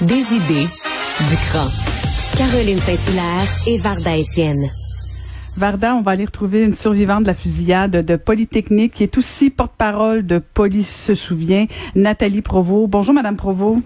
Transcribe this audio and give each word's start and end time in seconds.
des 0.00 0.32
idées, 0.32 0.68
du 1.28 1.36
cran. 1.48 1.66
Caroline 2.36 2.78
Saint-Hilaire 2.78 3.48
et 3.66 3.78
Varda 3.78 4.16
Étienne. 4.16 4.68
Varda, 5.56 5.96
on 5.96 6.02
va 6.02 6.12
aller 6.12 6.24
retrouver 6.24 6.62
une 6.62 6.74
survivante 6.74 7.22
de 7.22 7.26
la 7.26 7.34
fusillade 7.34 8.04
de 8.04 8.16
Polytechnique 8.16 8.94
qui 8.94 9.02
est 9.02 9.18
aussi 9.18 9.50
porte-parole 9.50 10.24
de 10.24 10.38
Police 10.38 11.04
se 11.04 11.16
souvient, 11.16 11.66
Nathalie 11.96 12.42
Provost. 12.42 12.88
Bonjour, 12.88 13.12
Madame 13.12 13.36
Provost. 13.36 13.82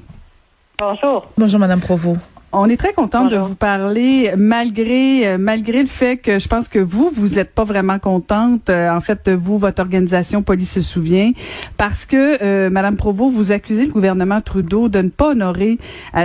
Bonjour. 0.78 1.30
Bonjour, 1.38 1.60
Madame 1.60 1.80
Provost. 1.80 2.31
On 2.54 2.68
est 2.68 2.76
très 2.76 2.92
contente 2.92 3.30
de 3.30 3.38
vous 3.38 3.54
parler, 3.54 4.32
malgré 4.36 5.26
euh, 5.26 5.38
malgré 5.38 5.80
le 5.80 5.88
fait 5.88 6.18
que 6.18 6.38
je 6.38 6.48
pense 6.48 6.68
que 6.68 6.78
vous 6.78 7.10
vous 7.14 7.38
êtes 7.38 7.54
pas 7.54 7.64
vraiment 7.64 7.98
contente. 7.98 8.68
Euh, 8.68 8.90
en 8.90 9.00
fait, 9.00 9.30
vous, 9.30 9.56
votre 9.56 9.80
organisation 9.80 10.42
Police 10.42 10.70
se 10.70 10.82
souvient, 10.82 11.32
parce 11.78 12.04
que 12.04 12.42
euh, 12.42 12.68
Madame 12.68 12.96
Provost, 12.96 13.34
vous 13.34 13.52
accusez 13.52 13.86
le 13.86 13.92
gouvernement 13.92 14.42
Trudeau 14.42 14.90
de 14.90 15.00
ne 15.00 15.08
pas 15.08 15.28
honorer 15.28 15.78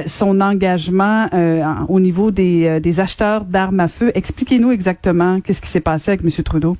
son 0.05 0.41
engagement 0.41 1.29
au 1.87 1.99
niveau 1.99 2.31
des, 2.31 2.79
des 2.79 2.99
acheteurs 2.99 3.45
d'armes 3.45 3.79
à 3.79 3.87
feu. 3.87 4.11
Expliquez-nous 4.13 4.71
exactement 4.71 5.39
qu'est-ce 5.39 5.61
qui 5.61 5.69
s'est 5.69 5.81
passé 5.81 6.11
avec 6.11 6.23
Monsieur 6.23 6.43
Trudeau. 6.43 6.75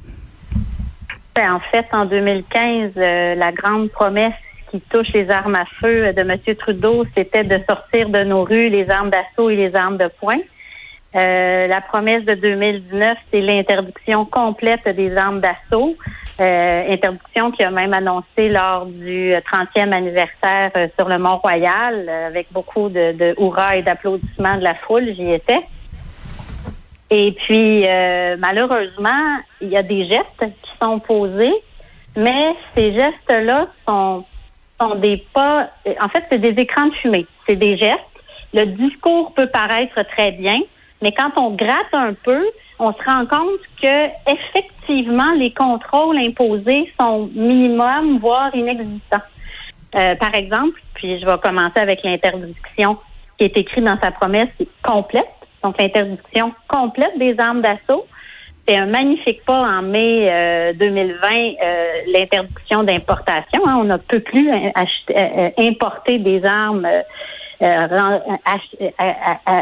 Ben, 1.36 1.54
en 1.54 1.60
fait, 1.72 1.86
en 1.94 2.06
2015, 2.06 2.92
la 2.96 3.52
grande 3.52 3.90
promesse 3.92 4.34
touche 4.80 5.10
les 5.14 5.30
armes 5.30 5.56
à 5.56 5.66
feu 5.80 6.14
de 6.14 6.22
M. 6.22 6.38
Trudeau, 6.58 7.06
c'était 7.16 7.44
de 7.44 7.60
sortir 7.70 8.10
de 8.10 8.24
nos 8.24 8.44
rues 8.44 8.70
les 8.70 8.90
armes 8.90 9.10
d'assaut 9.10 9.50
et 9.50 9.56
les 9.56 9.76
armes 9.76 9.98
de 9.98 10.10
poing. 10.20 10.40
Euh, 11.16 11.68
la 11.68 11.82
promesse 11.82 12.26
de 12.26 12.34
2019, 12.34 13.18
c'est 13.32 13.42
l'interdiction 13.42 14.26
complète 14.26 14.88
des 14.90 15.16
armes 15.16 15.40
d'assaut. 15.40 15.96
Euh, 16.40 16.94
interdiction 16.94 17.52
qui 17.52 17.64
a 17.64 17.72
même 17.72 17.94
annoncé 17.94 18.50
lors 18.50 18.86
du 18.86 19.32
30e 19.32 19.92
anniversaire 19.92 20.72
euh, 20.76 20.88
sur 20.96 21.10
le 21.10 21.18
Mont-Royal, 21.18 22.08
avec 22.10 22.48
beaucoup 22.52 22.90
de, 22.90 23.14
de 23.14 23.36
hurrah 23.40 23.78
et 23.78 23.82
d'applaudissements 23.82 24.58
de 24.58 24.64
la 24.64 24.76
foule. 24.76 25.14
J'y 25.16 25.34
étais. 25.34 25.62
Et 27.10 27.32
puis, 27.32 27.86
malheureusement, 28.38 29.38
il 29.62 29.70
y 29.70 29.78
a 29.78 29.82
des 29.82 30.06
gestes 30.08 30.54
qui 30.62 30.72
sont 30.82 31.00
posés, 31.00 31.54
mais 32.18 32.54
ces 32.76 32.92
gestes-là 32.92 33.68
sont 33.88 34.26
sont 34.80 34.96
des 34.96 35.24
pas. 35.34 35.70
En 36.02 36.10
fait, 36.10 36.24
c'est 36.32 36.40
des 36.40 36.62
écrans 36.62 36.88
de 36.88 36.94
fumée. 36.96 37.26
C'est 37.48 37.56
des 37.56 37.78
gestes. 37.78 38.02
Le 38.54 38.66
discours 38.66 39.34
peut 39.34 39.48
paraître 39.48 40.02
très 40.16 40.32
bien, 40.32 40.60
mais 41.02 41.12
quand 41.12 41.32
on 41.38 41.52
gratte 41.52 41.94
un 41.94 42.14
peu, 42.14 42.46
on 42.80 42.94
se 42.94 43.04
rend 43.06 43.26
compte 43.26 43.60
que 43.82 44.32
effectivement 44.32 45.32
les 45.34 45.54
contrôles 45.54 46.18
imposés 46.18 46.92
sont 47.00 47.30
minimum, 47.34 48.20
voire 48.20 48.56
inexistants. 48.56 49.22
Euh, 49.96 50.16
par 50.16 50.34
exemple, 50.36 50.80
puis 50.94 51.20
je 51.20 51.26
vais 51.26 51.38
commencer 51.40 51.80
avec 51.80 52.04
l'interdiction 52.04 52.98
qui 53.38 53.46
est 53.46 53.58
écrite 53.58 53.84
dans 53.84 54.00
sa 54.00 54.12
promesse 54.12 54.50
complète. 54.84 55.26
Donc 55.64 55.78
l'interdiction 55.82 56.54
complète 56.68 57.18
des 57.18 57.36
armes 57.40 57.62
d'assaut. 57.62 58.06
C'est 58.68 58.78
un 58.78 58.88
magnifique 58.88 59.46
pas 59.46 59.62
en 59.62 59.82
mai 59.82 60.74
2020, 60.78 61.28
euh, 61.28 61.54
euh, 61.64 61.86
l'interdiction 62.14 62.84
d'importation. 62.84 63.66
Hein. 63.66 63.78
On 63.80 63.86
ne 63.86 63.96
peut 63.96 64.20
plus 64.20 64.52
euh, 64.52 65.50
importer 65.58 66.20
des 66.20 66.44
armes, 66.44 66.86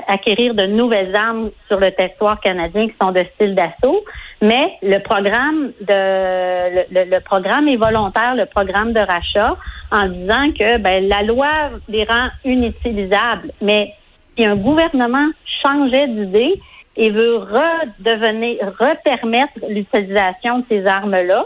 acquérir 0.07 0.55
de 0.55 0.65
nouvelles 0.65 1.15
armes 1.15 1.51
sur 1.67 1.79
le 1.79 1.91
territoire 1.91 2.39
canadien 2.39 2.87
qui 2.87 2.95
sont 2.99 3.11
de 3.11 3.23
style 3.35 3.53
d'assaut. 3.53 4.03
Mais 4.41 4.73
le 4.81 4.97
programme 4.97 5.71
de 5.81 6.85
le, 6.91 7.19
programme 7.19 7.67
est 7.67 7.77
volontaire, 7.77 8.35
le 8.35 8.47
programme 8.47 8.91
de 8.91 8.99
rachat, 8.99 9.55
en 9.91 10.07
disant 10.07 10.51
que 10.57 10.77
ben, 10.79 11.07
la 11.07 11.21
loi 11.21 11.69
les 11.87 12.05
rend 12.05 12.29
inutilisables. 12.43 13.51
Mais 13.61 13.93
si 14.35 14.45
un 14.45 14.55
gouvernement 14.55 15.29
changeait 15.63 16.07
d'idée, 16.07 16.59
et 16.97 17.09
veut 17.09 17.37
redevenir, 17.37 18.57
repermettre 18.79 19.53
l'utilisation 19.67 20.59
de 20.59 20.65
ces 20.69 20.85
armes-là 20.85 21.45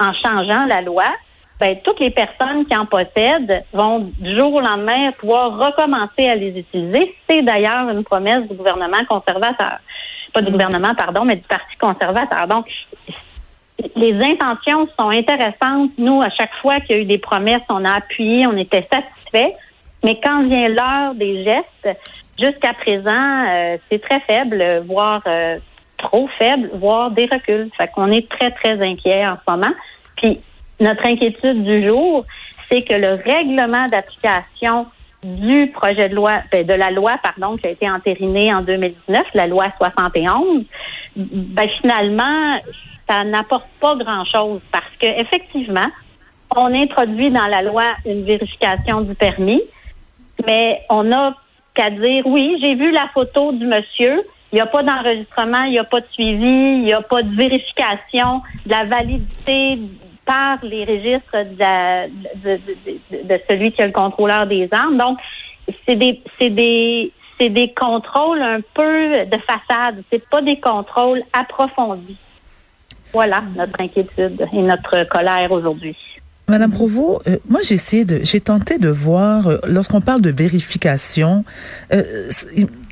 en 0.00 0.12
changeant 0.14 0.64
la 0.66 0.80
loi, 0.80 1.04
ben, 1.60 1.76
toutes 1.82 1.98
les 2.00 2.10
personnes 2.10 2.66
qui 2.66 2.76
en 2.76 2.86
possèdent 2.86 3.64
vont 3.72 4.10
du 4.18 4.36
jour 4.36 4.54
au 4.54 4.60
lendemain 4.60 5.10
pouvoir 5.18 5.58
recommencer 5.58 6.28
à 6.28 6.36
les 6.36 6.56
utiliser. 6.58 7.14
C'est 7.28 7.42
d'ailleurs 7.42 7.88
une 7.88 8.04
promesse 8.04 8.46
du 8.48 8.54
gouvernement 8.54 9.04
conservateur. 9.08 9.78
Pas 10.32 10.40
du 10.40 10.48
mm. 10.48 10.52
gouvernement, 10.52 10.94
pardon, 10.94 11.24
mais 11.24 11.36
du 11.36 11.42
Parti 11.42 11.76
conservateur. 11.80 12.46
Donc, 12.46 12.66
les 13.96 14.14
intentions 14.24 14.88
sont 14.98 15.10
intéressantes. 15.10 15.90
Nous, 15.98 16.20
à 16.22 16.30
chaque 16.30 16.54
fois 16.60 16.80
qu'il 16.80 16.96
y 16.96 16.98
a 17.00 17.02
eu 17.02 17.06
des 17.06 17.18
promesses, 17.18 17.62
on 17.68 17.84
a 17.84 17.94
appuyé, 17.94 18.46
on 18.46 18.56
était 18.56 18.86
satisfaits. 18.90 19.54
Mais 20.04 20.20
quand 20.22 20.44
vient 20.46 20.68
l'heure 20.68 21.14
des 21.14 21.44
gestes, 21.44 21.98
Jusqu'à 22.38 22.72
présent, 22.72 23.46
euh, 23.48 23.78
c'est 23.90 24.00
très 24.00 24.20
faible, 24.20 24.84
voire 24.86 25.22
euh, 25.26 25.58
trop 25.96 26.28
faible, 26.38 26.70
voire 26.74 27.10
des 27.10 27.26
reculs. 27.26 27.68
Fait 27.76 27.88
qu'on 27.88 28.12
est 28.12 28.28
très, 28.28 28.52
très 28.52 28.80
inquiet 28.80 29.26
en 29.26 29.36
ce 29.36 29.52
moment. 29.52 29.74
Puis 30.16 30.40
notre 30.78 31.04
inquiétude 31.04 31.64
du 31.64 31.84
jour, 31.84 32.24
c'est 32.70 32.82
que 32.82 32.94
le 32.94 33.14
règlement 33.14 33.86
d'application 33.88 34.86
du 35.24 35.66
projet 35.72 36.08
de 36.08 36.14
loi, 36.14 36.34
ben, 36.52 36.64
de 36.64 36.74
la 36.74 36.92
loi, 36.92 37.18
pardon, 37.20 37.56
qui 37.56 37.66
a 37.66 37.70
été 37.70 37.90
entérinée 37.90 38.54
en 38.54 38.62
2019, 38.62 39.26
la 39.34 39.48
loi 39.48 39.72
71, 39.76 40.64
ben, 41.16 41.68
finalement, 41.80 42.60
ça 43.08 43.24
n'apporte 43.24 43.66
pas 43.80 43.96
grand-chose 43.96 44.60
parce 44.70 44.94
que 45.00 45.06
effectivement, 45.06 45.88
on 46.54 46.72
introduit 46.72 47.30
dans 47.30 47.46
la 47.46 47.62
loi 47.62 47.82
une 48.06 48.22
vérification 48.24 49.00
du 49.00 49.16
permis, 49.16 49.60
mais 50.46 50.82
on 50.90 51.10
a 51.12 51.34
qu'à 51.74 51.90
dire 51.90 52.26
oui, 52.26 52.58
j'ai 52.62 52.74
vu 52.74 52.90
la 52.90 53.08
photo 53.14 53.52
du 53.52 53.66
monsieur. 53.66 54.22
Il 54.50 54.56
n'y 54.56 54.60
a 54.60 54.66
pas 54.66 54.82
d'enregistrement, 54.82 55.64
il 55.64 55.72
n'y 55.72 55.78
a 55.78 55.84
pas 55.84 56.00
de 56.00 56.06
suivi, 56.12 56.46
il 56.46 56.84
n'y 56.84 56.92
a 56.92 57.02
pas 57.02 57.22
de 57.22 57.34
vérification 57.36 58.40
de 58.64 58.70
la 58.70 58.84
validité 58.84 59.78
par 60.24 60.58
les 60.62 60.84
registres 60.84 61.44
de, 63.22 63.40
celui 63.48 63.72
qui 63.72 63.82
est 63.82 63.86
le 63.86 63.92
contrôleur 63.92 64.46
des 64.46 64.68
armes. 64.72 64.96
Donc, 64.96 65.18
c'est 65.86 65.96
des, 65.96 66.22
c'est 66.38 66.50
des, 66.50 67.12
c'est 67.38 67.50
des 67.50 67.72
contrôles 67.72 68.42
un 68.42 68.60
peu 68.74 69.24
de 69.24 69.38
façade. 69.46 70.02
C'est 70.10 70.26
pas 70.28 70.42
des 70.42 70.58
contrôles 70.58 71.22
approfondis. 71.32 72.16
Voilà 73.12 73.42
notre 73.56 73.80
inquiétude 73.80 74.46
et 74.52 74.62
notre 74.62 75.04
colère 75.04 75.50
aujourd'hui. 75.50 75.96
Madame 76.48 76.70
Provo, 76.70 77.20
euh, 77.26 77.36
moi 77.48 77.60
j'ai 77.62 77.74
essayé 77.74 78.06
de, 78.06 78.20
j'ai 78.22 78.40
tenté 78.40 78.78
de 78.78 78.88
voir 78.88 79.46
euh, 79.48 79.58
lorsqu'on 79.66 80.00
parle 80.00 80.22
de 80.22 80.30
vérification, 80.30 81.44
euh, 81.92 82.02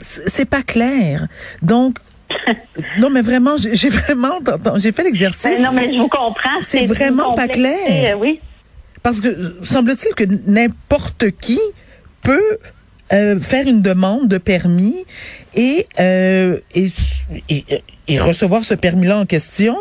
c'est 0.00 0.44
pas 0.44 0.62
clair. 0.62 1.26
Donc 1.62 1.98
non, 2.98 3.08
mais 3.08 3.22
vraiment, 3.22 3.56
j'ai 3.56 3.88
vraiment, 3.88 4.40
j'ai 4.76 4.92
fait 4.92 5.04
l'exercice. 5.04 5.58
Non, 5.60 5.72
mais 5.72 5.90
je 5.90 5.98
vous 5.98 6.08
comprends. 6.08 6.60
C'est 6.60 6.84
vraiment 6.84 7.34
pas 7.34 7.48
clair. 7.48 8.18
Oui. 8.18 8.40
Parce 9.02 9.20
que 9.20 9.56
semble-t-il 9.62 10.14
que 10.14 10.24
n'importe 10.46 11.30
qui 11.40 11.60
peut 12.22 12.58
faire 13.08 13.68
une 13.68 13.82
demande 13.82 14.26
de 14.26 14.38
permis 14.38 14.96
et, 15.54 15.86
et, 15.98 17.64
et 18.08 18.18
recevoir 18.18 18.64
ce 18.64 18.74
permis-là 18.74 19.18
en 19.18 19.24
question 19.26 19.76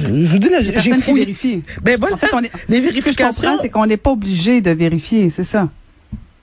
je 0.00 0.30
vous 0.30 0.38
dis 0.38 0.48
là, 0.48 0.60
j'ai 0.60 0.72
fouillé. 0.72 1.24
Vérifié. 1.24 1.62
Ben 1.82 1.96
voilà. 1.98 2.14
En 2.14 2.18
fait, 2.18 2.28
on 2.32 2.42
est, 2.42 2.50
les 2.68 2.80
vérifications. 2.80 3.56
c'est 3.60 3.70
qu'on 3.70 3.86
n'est 3.86 3.96
pas 3.96 4.10
obligé 4.10 4.60
de 4.60 4.70
vérifier, 4.70 5.30
c'est 5.30 5.44
ça? 5.44 5.68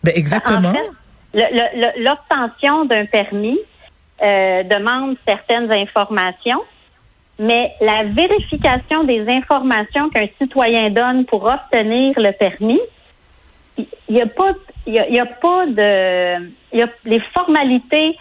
Ben 0.03 0.13
exactement. 0.15 0.73
L'obtention 1.33 2.85
d'un 2.85 3.05
permis 3.05 3.57
euh, 4.23 4.63
demande 4.63 5.17
certaines 5.27 5.71
informations, 5.71 6.61
mais 7.39 7.71
la 7.81 8.03
vérification 8.03 9.03
des 9.03 9.25
informations 9.27 10.09
qu'un 10.09 10.27
citoyen 10.41 10.89
donne 10.89 11.25
pour 11.25 11.43
obtenir 11.43 12.13
le 12.17 12.31
permis, 12.31 12.79
il 13.77 13.85
n'y 14.09 14.21
a 14.21 14.27
pas, 14.27 14.53
il 14.85 14.93
y 14.93 15.19
a, 15.19 15.25
pas 15.25 15.65
de, 15.65 16.49
y 16.77 16.81
a, 16.81 16.87
les 17.03 17.21
formalités 17.33 18.17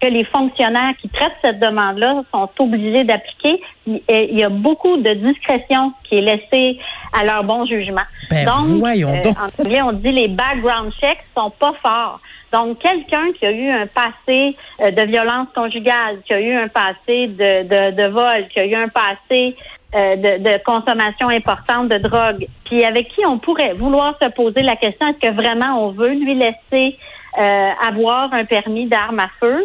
que 0.00 0.08
les 0.08 0.24
fonctionnaires 0.24 0.92
qui 1.00 1.08
traitent 1.08 1.36
cette 1.42 1.60
demande-là 1.60 2.22
sont 2.32 2.48
obligés 2.58 3.04
d'appliquer. 3.04 3.60
Il 3.86 4.38
y 4.38 4.42
a 4.42 4.48
beaucoup 4.48 4.96
de 4.96 5.14
discrétion 5.14 5.92
qui 6.04 6.16
est 6.16 6.20
laissée 6.20 6.78
à 7.12 7.24
leur 7.24 7.44
bon 7.44 7.64
jugement. 7.66 8.02
Ben, 8.30 8.44
donc, 8.44 8.78
voyons 8.78 9.20
donc. 9.22 9.34
en 9.38 9.62
anglais, 9.62 9.82
on 9.82 9.92
dit 9.92 10.12
les 10.12 10.28
background 10.28 10.92
checks 11.00 11.24
sont 11.36 11.50
pas 11.50 11.74
forts. 11.82 12.20
Donc, 12.52 12.78
quelqu'un 12.78 13.32
qui 13.38 13.46
a 13.46 13.50
eu 13.50 13.68
un 13.68 13.86
passé 13.86 14.56
de 14.80 15.02
violence 15.06 15.48
conjugale, 15.54 16.20
qui 16.24 16.34
a 16.34 16.40
eu 16.40 16.54
un 16.54 16.68
passé 16.68 17.26
de, 17.26 17.62
de, 17.62 17.96
de 17.96 18.08
vol, 18.08 18.48
qui 18.52 18.60
a 18.60 18.66
eu 18.66 18.74
un 18.74 18.88
passé 18.88 19.56
euh, 19.96 20.16
de, 20.16 20.42
de, 20.42 20.60
consommation 20.64 21.28
importante 21.28 21.88
de 21.88 21.98
drogue, 21.98 22.48
puis 22.64 22.84
avec 22.84 23.10
qui 23.10 23.24
on 23.24 23.38
pourrait 23.38 23.74
vouloir 23.74 24.16
se 24.20 24.28
poser 24.30 24.62
la 24.62 24.74
question 24.74 25.06
est-ce 25.06 25.28
que 25.28 25.32
vraiment 25.32 25.86
on 25.86 25.92
veut 25.92 26.14
lui 26.14 26.34
laisser 26.34 26.98
euh, 27.38 27.70
avoir 27.86 28.34
un 28.34 28.44
permis 28.44 28.86
d'arme 28.86 29.20
à 29.20 29.28
feu? 29.38 29.64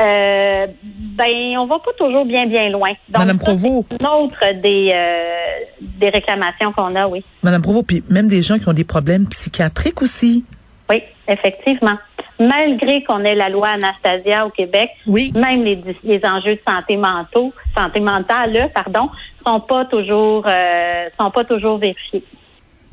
Euh, 0.00 0.66
ben 0.82 1.58
on 1.58 1.66
va 1.66 1.78
pas 1.78 1.92
toujours 1.96 2.24
bien 2.24 2.46
bien 2.46 2.68
loin. 2.70 2.90
Donc, 3.08 3.18
Madame 3.18 3.38
Provo, 3.38 3.86
une 3.90 4.06
autre 4.06 4.40
des 4.62 4.90
euh, 4.94 5.64
des 5.80 6.10
réclamations 6.10 6.72
qu'on 6.72 6.94
a, 6.96 7.06
oui. 7.06 7.24
Madame 7.42 7.62
Provo, 7.62 7.82
puis 7.82 8.02
même 8.10 8.28
des 8.28 8.42
gens 8.42 8.58
qui 8.58 8.68
ont 8.68 8.72
des 8.72 8.84
problèmes 8.84 9.28
psychiatriques 9.28 10.02
aussi. 10.02 10.44
Oui, 10.90 11.02
effectivement 11.28 11.98
malgré 12.38 13.02
qu'on 13.04 13.20
ait 13.24 13.34
la 13.34 13.48
loi 13.48 13.68
Anastasia 13.68 14.46
au 14.46 14.50
Québec, 14.50 14.90
oui. 15.06 15.32
même 15.34 15.62
les, 15.62 15.80
les 16.02 16.20
enjeux 16.24 16.54
de 16.56 16.60
santé 16.66 16.96
mentaux, 16.96 17.52
santé 17.76 18.00
mentale, 18.00 18.70
pardon, 18.74 19.08
sont 19.46 19.60
pas 19.60 19.84
toujours 19.84 20.44
euh, 20.46 21.08
sont 21.18 21.30
pas 21.30 21.44
toujours 21.44 21.78
vérifiés. 21.78 22.24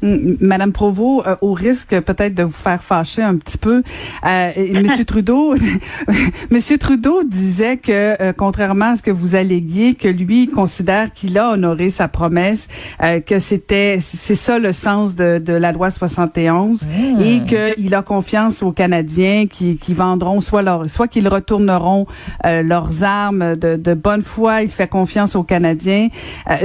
Madame 0.01 0.71
Provo, 0.71 1.23
euh, 1.25 1.35
au 1.41 1.53
risque 1.53 1.99
peut-être 2.01 2.33
de 2.35 2.43
vous 2.43 2.51
faire 2.51 2.81
fâcher 2.83 3.21
un 3.21 3.37
petit 3.37 3.57
peu, 3.57 3.83
euh, 4.25 4.51
Monsieur 4.81 5.05
Trudeau, 5.11 5.55
Monsieur 6.51 6.77
Trudeau 6.77 7.23
disait 7.23 7.77
que 7.77 8.21
euh, 8.21 8.33
contrairement 8.35 8.91
à 8.91 8.95
ce 8.95 9.03
que 9.03 9.11
vous 9.11 9.35
alléguiez, 9.35 9.95
que 9.95 10.07
lui 10.07 10.47
considère 10.47 11.13
qu'il 11.13 11.37
a 11.37 11.51
honoré 11.51 11.89
sa 11.89 12.07
promesse, 12.07 12.67
euh, 13.03 13.19
que 13.19 13.39
c'était 13.39 13.97
c'est 13.99 14.35
ça 14.35 14.59
le 14.59 14.73
sens 14.73 15.15
de, 15.15 15.39
de 15.39 15.53
la 15.53 15.71
loi 15.71 15.89
71 15.89 16.85
mmh. 16.85 17.21
et 17.21 17.41
qu'il 17.45 17.93
a 17.93 18.01
confiance 18.01 18.63
aux 18.63 18.71
Canadiens 18.71 19.45
qui, 19.47 19.77
qui 19.77 19.93
vendront 19.93 20.41
soit 20.41 20.61
leur 20.61 20.89
soit 20.89 21.07
qu'ils 21.07 21.27
retourneront 21.27 22.07
leurs 22.43 23.03
armes 23.03 23.55
de, 23.55 23.75
de 23.75 23.93
bonne 23.93 24.21
foi. 24.21 24.63
Il 24.63 24.71
fait 24.71 24.87
confiance 24.87 25.35
aux 25.35 25.43
Canadiens. 25.43 26.09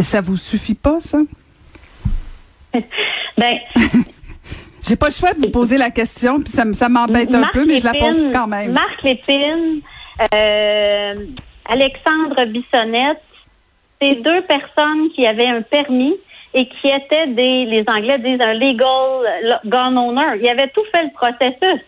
ça 0.00 0.21
vous 0.21 0.37
suffit 0.37 0.75
pas 0.75 0.99
ça? 1.00 1.19
Ben, 3.38 3.59
j'ai 4.88 4.97
pas 4.97 5.06
le 5.06 5.12
choix 5.12 5.33
de 5.33 5.38
vous 5.38 5.50
poser 5.50 5.79
la 5.79 5.91
question, 5.91 6.41
puis 6.41 6.49
ça, 6.49 6.65
ça 6.73 6.88
m'embête 6.88 7.35
un 7.35 7.49
peu, 7.53 7.65
mais 7.67 7.79
je 7.79 7.85
la 7.85 7.94
pose 7.94 8.23
quand 8.33 8.47
même. 8.47 8.73
Marc 8.73 9.03
Lépine, 9.03 9.81
euh, 10.35 11.15
Alexandre 11.69 12.44
Bissonnette, 12.47 13.23
c'est 14.00 14.17
deux 14.17 14.43
personnes 14.43 15.11
qui 15.15 15.27
avaient 15.27 15.49
un 15.49 15.62
permis 15.62 16.15
et 16.55 16.69
qui 16.69 16.88
étaient 16.88 17.27
des, 17.29 17.65
les 17.67 17.85
Anglais 17.88 18.19
disent 18.19 18.41
un 18.41 18.55
legal 18.55 19.61
gun 19.67 19.97
owner. 19.97 20.41
Ils 20.41 20.49
avaient 20.49 20.69
tout 20.69 20.85
fait 20.94 21.05
le 21.05 21.12
processus. 21.12 21.81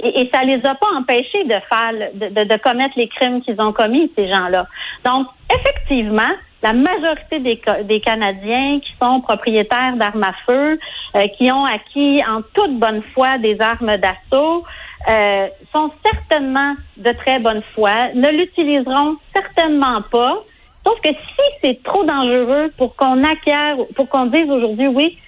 Et, 0.00 0.20
et 0.20 0.30
ça 0.32 0.44
les 0.44 0.64
a 0.64 0.74
pas 0.76 0.86
empêchés 0.96 1.44
de 1.44 1.56
faire, 1.68 2.10
de, 2.14 2.28
de, 2.28 2.44
de 2.44 2.56
commettre 2.58 2.94
les 2.96 3.08
crimes 3.08 3.42
qu'ils 3.42 3.60
ont 3.60 3.72
commis, 3.72 4.12
ces 4.16 4.28
gens-là. 4.28 4.66
Donc, 5.04 5.26
effectivement, 5.52 6.30
la 6.62 6.72
majorité 6.72 7.38
des, 7.40 7.60
des, 7.84 8.00
Canadiens 8.00 8.80
qui 8.80 8.92
sont 9.00 9.20
propriétaires 9.20 9.96
d'armes 9.96 10.24
à 10.24 10.32
feu, 10.46 10.78
euh, 11.14 11.26
qui 11.36 11.50
ont 11.52 11.64
acquis 11.64 12.22
en 12.28 12.42
toute 12.54 12.78
bonne 12.78 13.02
foi 13.14 13.38
des 13.38 13.60
armes 13.60 13.96
d'assaut, 13.96 14.64
euh, 15.08 15.46
sont 15.72 15.90
certainement 16.04 16.74
de 16.96 17.12
très 17.12 17.38
bonne 17.38 17.62
foi, 17.74 18.12
ne 18.14 18.28
l'utiliseront 18.28 19.16
certainement 19.34 20.02
pas. 20.10 20.42
Sauf 20.84 21.00
que 21.00 21.10
si 21.10 21.42
c'est 21.62 21.82
trop 21.82 22.04
dangereux 22.04 22.72
pour 22.76 22.96
qu'on 22.96 23.22
acquiert, 23.22 23.76
pour 23.94 24.08
qu'on 24.08 24.26
dise 24.26 24.50
aujourd'hui, 24.50 24.88
oui, 24.88 25.18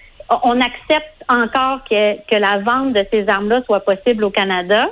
on 0.42 0.60
accepte 0.60 1.24
encore 1.28 1.84
que, 1.84 2.16
que 2.26 2.36
la 2.36 2.58
vente 2.58 2.92
de 2.92 3.04
ces 3.10 3.28
armes-là 3.28 3.62
soit 3.66 3.80
possible 3.80 4.24
au 4.24 4.30
Canada, 4.30 4.88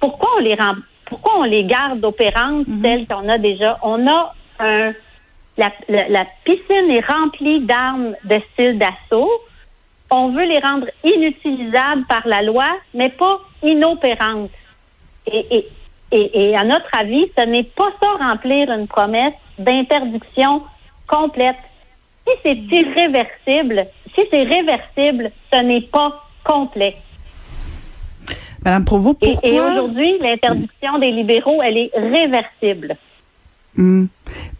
pourquoi 0.00 0.30
on 0.36 0.40
les 0.40 0.54
rend, 0.54 0.74
pourquoi 1.04 1.38
on 1.38 1.44
les 1.44 1.64
garde 1.64 2.04
opérantes, 2.04 2.66
mm 2.66 2.82
telles 2.82 3.06
qu'on 3.06 3.28
a 3.28 3.38
déjà? 3.38 3.78
On 3.82 4.06
a 4.08 4.34
un 4.58 4.92
la, 5.56 5.72
la, 5.88 6.26
piscine 6.44 6.90
est 6.90 7.06
remplie 7.06 7.60
d'armes 7.60 8.14
de 8.24 8.40
style 8.52 8.78
d'assaut. 8.78 9.30
On 10.10 10.28
veut 10.30 10.44
les 10.44 10.58
rendre 10.58 10.86
inutilisables 11.02 12.04
par 12.08 12.26
la 12.26 12.42
loi, 12.42 12.66
mais 12.94 13.08
pas 13.08 13.40
inopérantes. 13.62 14.50
Et, 15.26 15.46
et, 15.50 15.68
et, 16.12 16.50
et 16.50 16.56
à 16.56 16.64
notre 16.64 16.88
avis, 16.96 17.26
ce 17.36 17.42
n'est 17.42 17.64
pas 17.64 17.90
ça 18.00 18.24
remplir 18.24 18.70
une 18.70 18.86
promesse 18.86 19.34
d'interdiction 19.58 20.62
complète. 21.06 21.56
Si 22.26 22.32
c'est 22.42 22.76
irréversible, 22.76 23.86
si 24.14 24.24
c'est 24.30 24.42
réversible, 24.42 25.30
ce 25.52 25.60
n'est 25.60 25.82
pas 25.82 26.22
complet. 26.44 26.96
Madame 28.64 28.84
Provo, 28.84 29.14
pourquoi? 29.14 29.48
Et, 29.48 29.60
aujourd'hui, 29.60 30.18
l'interdiction 30.20 30.98
des 30.98 31.12
libéraux, 31.12 31.62
elle 31.62 31.78
est 31.78 31.90
réversible. 31.94 32.96
Hmm. 33.76 34.06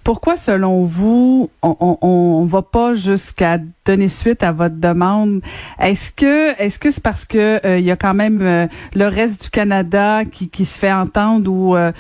Pourquoi, 0.07 0.37
selon 0.37 0.85
vous, 0.85 1.51
on, 1.63 1.99
on, 2.01 2.45
va 2.45 2.63
pas 2.63 2.95
jusqu'à 2.95 3.59
donner 3.85 4.09
suite 4.09 4.45
à 4.45 4.53
votre 4.53 4.77
demande? 4.77 5.41
Est-ce 5.81 6.13
que, 6.13 6.57
est-ce 6.63 6.79
que 6.79 6.93
c'est 6.93 7.03
parce 7.03 7.25
que 7.25 7.59
il 7.65 7.69
euh, 7.69 7.81
y 7.81 7.91
a 7.91 7.97
quand 7.97 8.15
même 8.15 8.41
euh, 8.41 8.69
le 8.95 9.09
reste 9.09 9.43
du 9.43 9.51
Canada 9.51 10.25
qui, 10.25 10.49
qui 10.49 10.65
se 10.65 10.79
fait 10.79 10.93
entendre 10.93 11.51
ou 11.51 11.75
euh, 11.75 11.91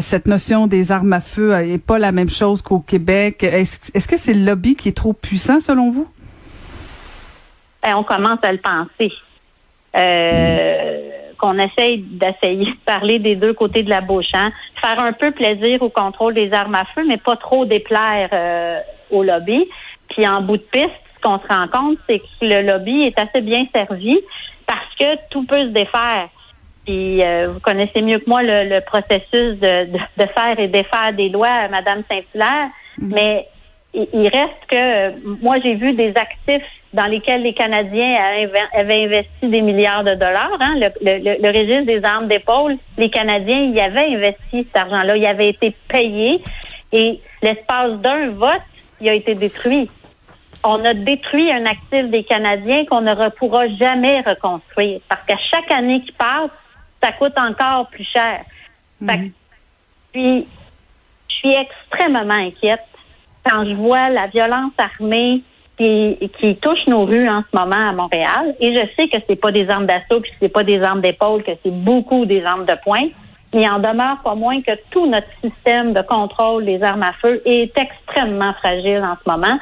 cette 0.00 0.26
notion 0.26 0.68
des 0.68 0.90
armes 0.90 1.12
à 1.12 1.20
feu 1.20 1.52
est 1.52 1.76
pas 1.76 1.98
la 1.98 2.12
même 2.12 2.30
chose 2.30 2.62
qu'au 2.62 2.78
Québec? 2.78 3.42
Est-ce, 3.42 4.08
que 4.08 4.16
c'est 4.16 4.32
le 4.32 4.46
lobby 4.46 4.74
qui 4.74 4.88
est 4.88 4.96
trop 4.96 5.12
puissant, 5.12 5.60
selon 5.60 5.90
vous? 5.90 6.08
Ben, 7.82 7.94
On 7.94 8.04
commence 8.04 8.38
à 8.40 8.52
le 8.52 8.58
penser. 8.58 9.12
Euh, 9.98 11.10
qu'on 11.40 11.58
essaye 11.58 11.98
d'essayer 11.98 12.66
de 12.66 12.78
parler 12.84 13.18
des 13.18 13.34
deux 13.34 13.54
côtés 13.54 13.82
de 13.82 13.90
la 13.90 14.00
bouche, 14.02 14.32
hein. 14.34 14.52
faire 14.80 15.02
un 15.02 15.12
peu 15.12 15.30
plaisir 15.30 15.82
au 15.82 15.88
contrôle 15.88 16.34
des 16.34 16.52
armes 16.52 16.74
à 16.74 16.84
feu, 16.94 17.02
mais 17.06 17.16
pas 17.16 17.36
trop 17.36 17.64
déplaire 17.64 18.28
euh, 18.32 18.78
au 19.10 19.22
lobby. 19.22 19.68
Puis 20.10 20.26
en 20.28 20.42
bout 20.42 20.58
de 20.58 20.62
piste, 20.62 20.90
ce 21.16 21.20
qu'on 21.22 21.38
se 21.38 21.46
rend 21.48 21.68
compte, 21.68 21.98
c'est 22.08 22.18
que 22.18 22.24
le 22.42 22.62
lobby 22.62 23.02
est 23.02 23.18
assez 23.18 23.40
bien 23.40 23.66
servi 23.74 24.18
parce 24.66 24.94
que 24.98 25.16
tout 25.30 25.44
peut 25.44 25.62
se 25.62 25.72
défaire. 25.72 26.28
Puis 26.84 27.22
euh, 27.22 27.48
vous 27.52 27.60
connaissez 27.60 28.02
mieux 28.02 28.18
que 28.18 28.28
moi 28.28 28.42
le, 28.42 28.80
processus 28.80 29.58
de, 29.58 29.86
de, 29.92 30.26
faire 30.36 30.58
et 30.58 30.68
défaire 30.68 31.12
des 31.14 31.28
lois, 31.28 31.68
Madame 31.70 32.02
Saint-Hilaire, 32.08 32.68
mm-hmm. 33.00 33.14
mais 33.14 33.48
il 33.94 34.28
reste 34.28 34.66
que 34.68 35.42
moi 35.42 35.56
j'ai 35.62 35.74
vu 35.74 35.92
des 35.94 36.10
actifs 36.10 36.62
dans 36.92 37.06
lesquels 37.06 37.42
les 37.42 37.54
Canadiens 37.54 38.16
avaient 38.72 39.04
investi 39.04 39.48
des 39.48 39.60
milliards 39.60 40.04
de 40.04 40.14
dollars. 40.14 40.56
Hein. 40.60 40.74
Le, 40.76 41.18
le, 41.18 41.40
le, 41.40 41.48
registre 41.48 41.86
des 41.86 42.04
armes 42.04 42.26
d'épaule, 42.26 42.76
les 42.98 43.10
Canadiens 43.10 43.72
y 43.72 43.80
avaient 43.80 44.14
investi 44.14 44.64
cet 44.64 44.76
argent-là. 44.76 45.16
Il 45.16 45.26
avait 45.26 45.50
été 45.50 45.74
payé 45.88 46.42
et 46.92 47.20
l'espace 47.42 47.98
d'un 48.00 48.30
vote, 48.30 48.62
il 49.00 49.08
a 49.08 49.14
été 49.14 49.34
détruit. 49.34 49.88
On 50.64 50.84
a 50.84 50.92
détruit 50.92 51.50
un 51.50 51.64
actif 51.64 52.10
des 52.10 52.24
Canadiens 52.24 52.84
qu'on 52.86 53.00
ne 53.00 53.28
pourra 53.30 53.68
jamais 53.68 54.20
reconstruire 54.20 55.00
parce 55.08 55.24
qu'à 55.26 55.38
chaque 55.50 55.70
année 55.70 56.02
qui 56.02 56.12
passe, 56.12 56.50
ça 57.02 57.12
coûte 57.12 57.38
encore 57.38 57.88
plus 57.88 58.04
cher. 58.04 58.40
Mm-hmm. 59.02 59.30
Puis, 60.12 60.46
je 61.28 61.34
suis 61.34 61.54
extrêmement 61.54 62.34
inquiète 62.34 62.82
quand 63.48 63.64
je 63.64 63.74
vois 63.74 64.08
la 64.10 64.26
violence 64.26 64.72
armée 64.78 65.42
qui, 65.76 66.56
touche 66.60 66.86
nos 66.86 67.04
rues 67.04 67.28
en 67.28 67.42
ce 67.42 67.58
moment 67.58 67.88
à 67.88 67.92
Montréal. 67.92 68.54
Et 68.60 68.74
je 68.74 68.82
sais 68.96 69.08
que 69.08 69.18
c'est 69.26 69.40
pas 69.40 69.50
des 69.50 69.68
armes 69.70 69.86
d'assaut, 69.86 70.20
puis 70.20 70.32
c'est 70.38 70.48
pas 70.48 70.62
des 70.62 70.82
armes 70.82 71.00
d'épaule, 71.00 71.42
que 71.42 71.52
c'est 71.62 71.72
beaucoup 71.72 72.26
des 72.26 72.44
armes 72.44 72.66
de 72.66 72.74
poing. 72.84 73.08
Mais 73.54 73.62
il 73.62 73.68
en 73.68 73.78
demeure 73.78 74.18
pas 74.22 74.34
moins 74.34 74.60
que 74.60 74.72
tout 74.90 75.06
notre 75.06 75.26
système 75.42 75.92
de 75.92 76.02
contrôle 76.02 76.64
des 76.64 76.82
armes 76.82 77.02
à 77.02 77.12
feu 77.14 77.42
est 77.44 77.76
extrêmement 77.76 78.52
fragile 78.54 79.02
en 79.02 79.16
ce 79.24 79.30
moment 79.30 79.58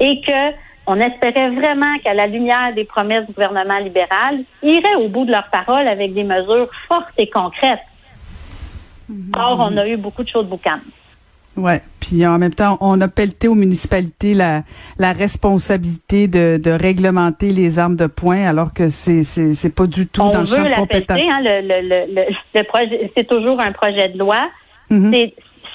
et 0.00 0.20
que 0.20 0.54
on 0.90 0.96
espérait 0.96 1.50
vraiment 1.50 1.98
qu'à 1.98 2.14
la 2.14 2.26
lumière 2.26 2.72
des 2.74 2.84
promesses 2.84 3.26
du 3.26 3.32
gouvernement 3.34 3.78
libéral, 3.78 4.40
ils 4.62 4.76
iraient 4.76 4.94
au 4.94 5.08
bout 5.08 5.26
de 5.26 5.30
leurs 5.30 5.50
paroles 5.50 5.86
avec 5.86 6.14
des 6.14 6.24
mesures 6.24 6.70
fortes 6.88 7.12
et 7.18 7.28
concrètes. 7.28 7.80
Or, 9.36 9.58
on 9.60 9.76
a 9.76 9.86
eu 9.86 9.98
beaucoup 9.98 10.22
de 10.22 10.28
choses 10.28 10.46
de 10.46 10.50
boucan. 10.50 10.78
Ouais. 11.56 11.82
Puis 12.08 12.26
en 12.26 12.38
même 12.38 12.54
temps, 12.54 12.78
on 12.80 12.98
a 13.02 13.08
pelleté 13.08 13.48
aux 13.48 13.54
municipalités 13.54 14.32
la, 14.32 14.62
la 14.98 15.12
responsabilité 15.12 16.26
de, 16.26 16.58
de 16.62 16.70
réglementer 16.70 17.50
les 17.50 17.78
armes 17.78 17.96
de 17.96 18.06
poing, 18.06 18.46
alors 18.46 18.72
que 18.72 18.88
c'est 18.88 19.22
c'est 19.22 19.52
c'est 19.52 19.74
pas 19.74 19.86
du 19.86 20.06
tout 20.06 20.22
dans 20.30 20.40
le 20.40 20.46
champ 20.46 20.64
de 20.64 20.74
compétence. 20.74 21.20
Hein, 21.20 21.40
le, 21.42 21.60
le, 21.60 22.14
le, 22.14 22.24
le 22.54 22.62
projet, 22.64 23.12
c'est 23.14 23.28
toujours 23.28 23.60
un 23.60 23.72
projet 23.72 24.08
de 24.08 24.18
loi. 24.18 24.48
Mm-hmm. 24.90 25.10
C'est 25.12 25.34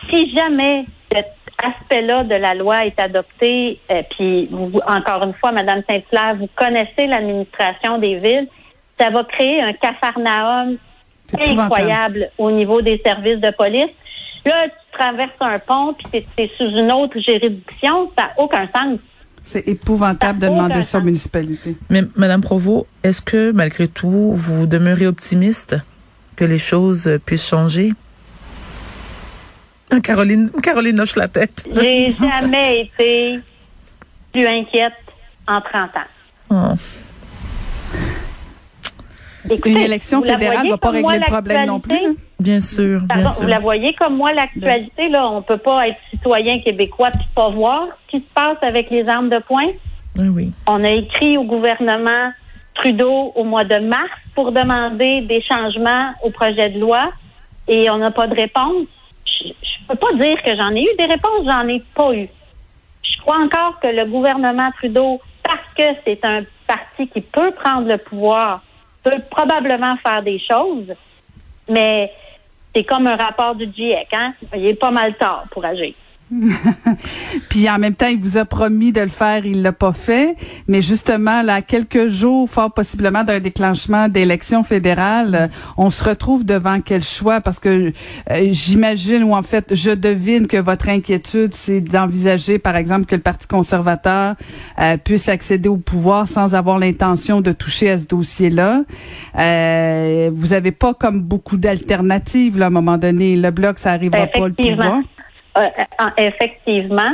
si 0.10 0.36
jamais 0.36 0.86
cet 1.12 1.28
aspect-là 1.64 2.24
de 2.24 2.34
la 2.34 2.56
loi 2.56 2.84
est 2.88 3.00
adopté, 3.00 3.78
euh, 3.92 4.02
puis 4.10 4.50
encore 4.88 5.24
une 5.24 5.36
fois, 5.36 5.52
Madame 5.52 5.84
Saint-Hilaire, 5.88 6.36
vous 6.40 6.50
connaissez 6.56 7.06
l'administration 7.06 8.00
des 8.00 8.16
villes, 8.16 8.48
ça 9.00 9.12
va 9.12 9.24
créer 9.24 9.62
un 9.62 9.74
cafarnaum 9.74 10.78
incroyable 11.40 12.32
au 12.40 12.50
niveau 12.50 12.82
des 12.82 13.00
services 13.06 13.40
de 13.40 13.52
police. 13.52 13.94
Là, 14.46 14.68
tu 14.68 14.98
traverses 14.98 15.32
un 15.40 15.60
pont, 15.60 15.94
puis 15.94 16.26
tu 16.36 16.44
es, 16.44 16.52
sous 16.58 16.66
une 16.66 16.92
autre 16.92 17.20
juridiction, 17.20 18.12
ça 18.18 18.26
n'a 18.26 18.32
aucun 18.38 18.68
sens. 18.68 19.00
C'est 19.44 19.68
épouvantable 19.68 20.40
de 20.40 20.48
demander 20.48 20.84
ça 20.84 21.00
aux 21.00 21.02
municipalités. 21.02 21.76
Mais, 21.90 22.04
Madame 22.16 22.42
Provost, 22.42 22.86
est-ce 23.04 23.22
que, 23.22 23.52
malgré 23.52 23.88
tout, 23.88 24.34
vous 24.34 24.66
demeurez 24.66 25.08
optimiste 25.08 25.76
que 26.36 26.46
les 26.46 26.60
choses 26.60 27.20
puissent 27.26 27.48
changer? 27.48 27.94
Ah, 29.92 30.00
Caroline, 30.00 30.50
Caroline 30.62 31.00
hoche 31.00 31.16
la 31.16 31.28
tête. 31.28 31.66
J'ai 31.76 32.16
jamais 32.20 32.82
été 32.82 33.40
plus 34.32 34.48
inquiète 34.48 34.94
en 35.48 35.62
30 35.62 35.90
ans. 35.96 36.00
Oh. 36.50 36.74
Une 39.66 39.78
élection 39.78 40.22
fédérale 40.22 40.66
ne 40.66 40.72
va 40.72 40.78
pas 40.78 40.92
régler 40.92 41.20
le 41.20 41.26
problème 41.26 41.66
non 41.68 41.80
plus. 41.80 41.96
Hein? 41.96 42.16
Bien 42.40 42.62
sûr, 42.62 43.02
bien 43.02 43.28
sûr. 43.28 43.44
Vous 43.44 43.50
la 43.50 43.60
voyez 43.60 43.94
comme 43.94 44.18
moi, 44.18 44.34
l'actualité, 44.34 45.10
là, 45.10 45.30
on 45.30 45.42
peut 45.42 45.58
pas 45.58 45.88
être 45.88 45.98
citoyen 46.10 46.60
québécois 46.60 47.12
puis 47.12 47.28
pas 47.36 47.50
voir 47.50 47.88
ce 48.06 48.12
qui 48.12 48.24
se 48.24 48.34
passe 48.34 48.58
avec 48.62 48.90
les 48.90 49.08
armes 49.08 49.30
de 49.30 49.40
poing? 49.40 49.72
Oui. 50.20 50.52
On 50.68 50.84
a 50.84 50.90
écrit 50.90 51.38
au 51.38 51.44
gouvernement 51.44 52.32
Trudeau 52.76 53.32
au 53.36 53.44
mois 53.44 53.64
de 53.64 53.78
mars 53.78 54.10
pour 54.36 54.52
demander 54.52 55.22
des 55.22 55.42
changements 55.42 56.14
au 56.24 56.32
projet 56.32 56.70
de 56.70 56.80
loi 56.80 57.12
et 57.68 57.90
on 57.90 57.98
n'a 57.98 58.12
pas 58.12 58.28
de 58.28 58.36
réponse. 58.36 58.88
Je, 59.26 59.48
ne 59.48 59.88
peux 59.88 59.96
pas 59.96 60.14
dire 60.14 60.42
que 60.44 60.56
j'en 60.56 60.72
ai 60.72 60.82
eu 60.82 60.96
des 60.98 61.06
réponses, 61.06 61.46
j'en 61.46 61.68
ai 61.68 61.82
pas 61.96 62.14
eu. 62.14 62.28
Je 63.04 63.22
crois 63.22 63.38
encore 63.38 63.80
que 63.80 63.88
le 63.88 64.06
gouvernement 64.06 64.72
Trudeau, 64.78 65.22
parce 65.44 65.60
que 65.78 65.84
c'est 66.04 66.24
un 66.26 66.44
parti 66.68 67.08
qui 67.08 67.22
peut 67.22 67.52
prendre 67.52 67.88
le 67.88 67.98
pouvoir, 67.98 68.62
peut 69.04 69.22
probablement 69.30 69.98
faire 69.98 70.24
des 70.24 70.40
choses, 70.40 70.94
mais 71.70 72.12
c'est 72.74 72.84
comme 72.84 73.08
un 73.08 73.16
rapport 73.16 73.56
du 73.56 73.66
GIEC, 73.72 74.08
hein? 74.14 74.34
Il 74.56 74.66
est 74.66 74.74
pas 74.74 74.92
mal 74.92 75.16
tard 75.16 75.46
pour 75.52 75.64
agir. 75.64 75.94
Puis 77.50 77.70
en 77.70 77.78
même 77.78 77.96
temps, 77.96 78.08
il 78.08 78.20
vous 78.20 78.38
a 78.38 78.46
promis 78.46 78.92
de 78.92 79.02
le 79.02 79.10
faire, 79.10 79.46
il 79.46 79.62
l'a 79.62 79.72
pas 79.72 79.92
fait. 79.92 80.36
Mais 80.68 80.82
justement, 80.82 81.42
là, 81.42 81.62
quelques 81.62 82.08
jours, 82.08 82.50
fort 82.50 82.74
possiblement 82.74 83.24
d'un 83.24 83.40
déclenchement 83.40 84.08
d'élections 84.08 84.64
fédérales, 84.64 85.36
euh, 85.36 85.48
on 85.78 85.90
se 85.90 86.04
retrouve 86.04 86.46
devant 86.46 86.82
quel 86.82 87.04
choix? 87.04 87.42
Parce 87.42 87.60
que 87.60 87.92
euh, 88.32 88.48
j'imagine 88.52 89.24
ou 89.24 89.34
en 89.34 89.44
fait, 89.44 89.74
je 89.76 89.92
devine 89.92 90.48
que 90.48 90.58
votre 90.58 90.90
inquiétude, 90.90 91.54
c'est 91.54 91.82
d'envisager, 91.82 92.60
par 92.60 92.76
exemple, 92.76 93.06
que 93.06 93.16
le 93.16 93.22
Parti 93.22 93.48
conservateur 93.48 94.36
euh, 94.80 94.98
puisse 94.98 95.30
accéder 95.30 95.70
au 95.70 95.78
pouvoir 95.78 96.28
sans 96.28 96.56
avoir 96.56 96.80
l'intention 96.80 97.42
de 97.42 97.52
toucher 97.52 97.92
à 97.92 97.98
ce 97.98 98.06
dossier-là. 98.06 98.84
vous 100.32 100.54
avez 100.54 100.72
pas 100.72 100.94
comme 100.94 101.22
beaucoup 101.22 101.58
d'alternatives 101.58 102.58
là, 102.58 102.66
à 102.66 102.68
un 102.68 102.72
moment 102.72 102.98
donné. 102.98 103.36
Le 103.36 103.52
bloc, 103.52 103.80
ça 103.80 103.92
arrivera 103.92 104.28
pas 104.28 104.48
le 104.48 104.54
pouvoir. 104.54 105.02
Euh, 105.58 105.70
effectivement. 106.18 107.14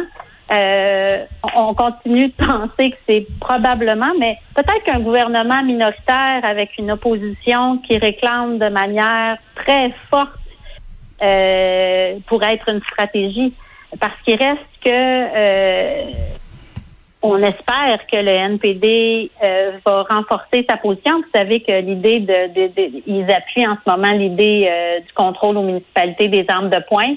Euh, 0.51 1.25
on 1.55 1.75
continue 1.75 2.29
de 2.29 2.34
penser 2.46 2.91
que 2.91 2.98
c'est 3.08 3.27
probablement, 3.39 4.12
mais 4.19 4.38
peut-être 4.55 4.84
qu'un 4.84 5.00
gouvernement 5.00 5.62
minoritaire 5.63 6.41
avec 6.43 6.72
une 6.79 6.91
opposition 6.91 7.77
qui 7.79 7.98
réclame 7.98 8.58
de 8.58 8.69
manière 8.69 9.38
très 9.55 9.93
forte 10.10 10.31
euh, 11.22 12.17
pourrait 12.25 12.55
être 12.55 12.69
une 12.69 12.81
stratégie. 12.81 13.53
Parce 14.00 14.19
qu'il 14.24 14.36
reste 14.36 14.62
que 14.84 14.89
euh, 14.89 16.03
on 17.22 17.38
espère 17.43 18.00
que 18.12 18.17
le 18.17 18.29
NPD 18.29 19.29
euh, 19.43 19.72
va 19.86 20.03
renforcer 20.03 20.65
sa 20.67 20.77
position. 20.77 21.17
Vous 21.17 21.29
savez 21.36 21.60
que 21.62 21.79
l'idée 21.79 22.22
de, 22.22 22.53
de, 22.53 22.67
de, 22.67 23.01
ils 23.05 23.29
appuient 23.31 23.67
en 23.67 23.75
ce 23.75 23.91
moment 23.91 24.13
l'idée 24.13 24.72
du 25.05 25.13
contrôle 25.13 25.58
aux 25.58 25.63
municipalités 25.63 26.27
des 26.27 26.46
armes 26.48 26.69
de 26.69 26.81
poing. 26.88 27.15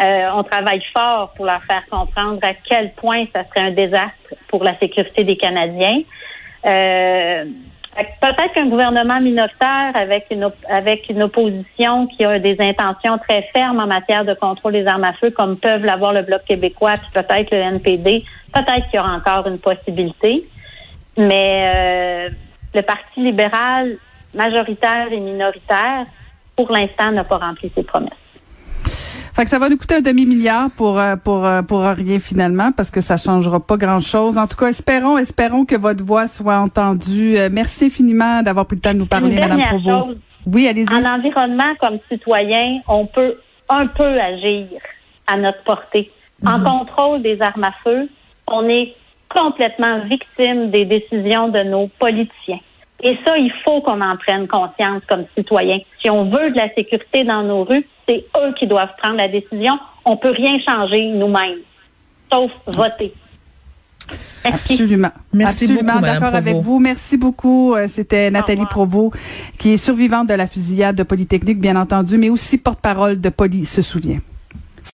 Euh, 0.00 0.28
on 0.34 0.42
travaille 0.42 0.82
fort 0.94 1.32
pour 1.36 1.46
leur 1.46 1.62
faire 1.64 1.82
comprendre 1.90 2.38
à 2.42 2.52
quel 2.52 2.92
point 2.92 3.24
ça 3.34 3.44
serait 3.44 3.68
un 3.68 3.70
désastre 3.70 4.34
pour 4.48 4.62
la 4.62 4.78
sécurité 4.78 5.24
des 5.24 5.36
Canadiens. 5.36 6.00
Euh, 6.66 7.44
peut-être 8.20 8.52
qu'un 8.54 8.66
gouvernement 8.66 9.20
minoritaire 9.20 9.92
avec 9.94 10.26
une 10.30 10.50
avec 10.68 11.08
une 11.08 11.22
opposition 11.22 12.06
qui 12.08 12.24
a 12.24 12.38
des 12.38 12.56
intentions 12.60 13.16
très 13.18 13.42
fermes 13.54 13.80
en 13.80 13.86
matière 13.86 14.24
de 14.24 14.34
contrôle 14.34 14.72
des 14.72 14.86
armes 14.86 15.04
à 15.04 15.14
feu, 15.14 15.30
comme 15.30 15.56
peuvent 15.56 15.84
l'avoir 15.84 16.12
le 16.12 16.22
Bloc 16.22 16.44
québécois, 16.44 16.94
puis 17.00 17.10
peut-être 17.14 17.50
le 17.52 17.58
NPD, 17.58 18.22
peut-être 18.52 18.90
qu'il 18.90 18.96
y 18.96 18.98
aura 18.98 19.14
encore 19.14 19.46
une 19.46 19.58
possibilité. 19.58 20.46
Mais 21.16 21.72
euh, 21.74 22.28
le 22.74 22.82
Parti 22.82 23.20
libéral, 23.20 23.96
majoritaire 24.34 25.10
et 25.10 25.20
minoritaire, 25.20 26.04
pour 26.54 26.70
l'instant, 26.70 27.12
n'a 27.12 27.24
pas 27.24 27.38
rempli 27.38 27.70
ses 27.74 27.82
promesses. 27.82 28.25
Fait 29.36 29.44
que 29.44 29.50
ça 29.50 29.58
va 29.58 29.68
nous 29.68 29.76
coûter 29.76 29.96
un 29.96 30.00
demi-milliard 30.00 30.70
pour, 30.78 30.98
euh, 30.98 31.14
pour, 31.16 31.44
euh, 31.44 31.60
pour 31.60 31.82
rien 31.82 32.18
finalement 32.18 32.72
parce 32.72 32.90
que 32.90 33.02
ça 33.02 33.18
changera 33.18 33.60
pas 33.60 33.76
grand-chose. 33.76 34.38
En 34.38 34.46
tout 34.46 34.56
cas, 34.56 34.68
espérons, 34.68 35.18
espérons 35.18 35.66
que 35.66 35.76
votre 35.76 36.02
voix 36.02 36.26
soit 36.26 36.56
entendue. 36.56 37.36
Euh, 37.36 37.50
merci 37.52 37.84
infiniment 37.84 38.40
d'avoir 38.40 38.64
pris 38.64 38.76
le 38.76 38.80
temps 38.80 38.94
de 38.94 38.98
nous 39.00 39.04
parler, 39.04 39.34
Mme 39.34 39.60
Provo. 39.60 40.14
Oui, 40.46 40.66
allez-y. 40.66 40.88
En 40.90 41.04
environnement, 41.04 41.74
comme 41.78 41.98
citoyen, 42.10 42.80
on 42.88 43.04
peut 43.04 43.36
un 43.68 43.86
peu 43.88 44.18
agir 44.18 44.68
à 45.26 45.36
notre 45.36 45.62
portée. 45.64 46.10
En 46.46 46.58
mhm. 46.58 46.64
contrôle 46.64 47.20
des 47.20 47.38
armes 47.42 47.64
à 47.64 47.74
feu, 47.84 48.08
on 48.46 48.66
est 48.70 48.94
complètement 49.28 49.98
victime 50.06 50.70
des 50.70 50.86
décisions 50.86 51.48
de 51.48 51.62
nos 51.62 51.88
politiciens. 51.98 52.60
Et 53.02 53.18
ça, 53.26 53.36
il 53.36 53.52
faut 53.66 53.82
qu'on 53.82 54.00
en 54.00 54.16
prenne 54.16 54.48
conscience 54.48 55.02
comme 55.06 55.26
citoyens. 55.36 55.80
Si 56.00 56.08
on 56.08 56.24
veut 56.24 56.52
de 56.52 56.56
la 56.56 56.72
sécurité 56.74 57.24
dans 57.24 57.42
nos 57.42 57.64
rues, 57.64 57.84
c'est 58.08 58.24
eux 58.36 58.54
qui 58.58 58.66
doivent 58.66 58.94
prendre 58.98 59.16
la 59.16 59.28
décision. 59.28 59.78
On 60.04 60.16
peut 60.16 60.30
rien 60.30 60.58
changer 60.66 61.06
nous-mêmes, 61.12 61.58
sauf 62.32 62.50
voter. 62.66 63.12
Absolument. 64.44 65.10
Merci 65.32 65.64
Absolument 65.64 66.00
d'accord 66.00 66.34
avec 66.34 66.56
vous. 66.56 66.78
Merci 66.78 67.16
beaucoup. 67.16 67.74
Euh, 67.74 67.86
c'était 67.88 68.30
Nathalie 68.30 68.66
Provo, 68.66 69.12
qui 69.58 69.72
est 69.72 69.76
survivante 69.76 70.28
de 70.28 70.34
la 70.34 70.46
fusillade 70.46 70.94
de 70.94 71.02
Polytechnique, 71.02 71.58
bien 71.58 71.74
entendu, 71.74 72.16
mais 72.16 72.28
aussi 72.28 72.58
porte-parole 72.58 73.20
de 73.20 73.28
Poly 73.28 73.64
se 73.64 73.82
souvient. 73.82 74.18